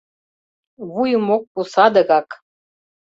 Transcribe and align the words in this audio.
Вуйым 0.91 1.25
ок 1.35 1.43
пу 1.51 1.59
садыгак! 1.73 2.29